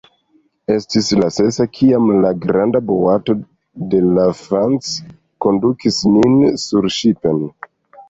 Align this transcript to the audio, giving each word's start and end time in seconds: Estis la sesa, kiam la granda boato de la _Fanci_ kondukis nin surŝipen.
Estis 0.75 1.09
la 1.23 1.27
sesa, 1.35 1.67
kiam 1.75 2.07
la 2.23 2.31
granda 2.47 2.83
boato 2.93 3.37
de 3.93 4.03
la 4.09 4.27
_Fanci_ 4.43 5.07
kondukis 5.49 6.05
nin 6.19 6.45
surŝipen. 6.69 7.51